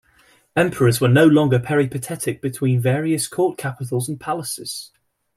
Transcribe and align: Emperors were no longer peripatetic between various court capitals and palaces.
Emperors 0.55 0.99
were 0.99 1.07
no 1.07 1.27
longer 1.27 1.59
peripatetic 1.59 2.41
between 2.41 2.81
various 2.81 3.27
court 3.27 3.55
capitals 3.55 4.09
and 4.09 4.19
palaces. 4.19 4.89